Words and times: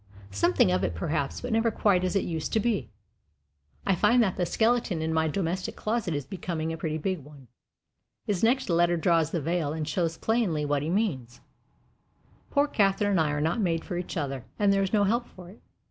Something 0.31 0.71
of 0.71 0.83
it, 0.83 0.95
perhaps, 0.95 1.41
but 1.41 1.53
never 1.53 1.69
quite 1.69 2.03
as 2.03 2.15
it 2.15 2.23
used 2.23 2.51
to 2.53 2.59
be. 2.59 2.89
I 3.85 3.93
find 3.93 4.23
that 4.23 4.35
the 4.35 4.47
skeleton 4.47 4.99
in 4.99 5.13
my 5.13 5.27
domestic 5.27 5.75
closet 5.75 6.15
is 6.15 6.25
becoming 6.25 6.73
a 6.73 6.77
pretty 6.77 6.97
big 6.97 7.19
one. 7.23 7.49
His 8.25 8.43
next 8.43 8.67
letter 8.67 8.97
draws 8.97 9.29
the 9.29 9.41
veil 9.41 9.73
and 9.73 9.87
shows 9.87 10.17
plainly 10.17 10.65
what 10.65 10.81
he 10.81 10.89
means: 10.89 11.41
Poor 12.49 12.67
Catherine 12.67 13.11
and 13.11 13.21
I 13.21 13.29
are 13.29 13.41
not 13.41 13.61
made 13.61 13.85
for 13.85 13.95
each 13.95 14.17
other, 14.17 14.43
and 14.57 14.73
there 14.73 14.81
is 14.81 14.91
no 14.91 15.03
help 15.03 15.27
for 15.27 15.51
it. 15.51 15.61